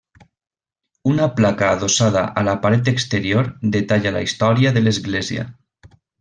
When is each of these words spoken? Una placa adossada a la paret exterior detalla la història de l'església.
Una 1.09 1.27
placa 1.39 1.67
adossada 1.77 2.23
a 2.41 2.45
la 2.47 2.55
paret 2.65 2.89
exterior 2.93 3.51
detalla 3.77 4.15
la 4.17 4.25
història 4.31 4.73
de 4.79 4.85
l'església. 4.87 5.47